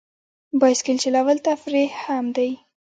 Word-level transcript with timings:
بایسکل 0.59 0.97
چلول 1.03 1.37
تفریح 1.47 1.91
هم 2.05 2.25
دی. 2.35 2.49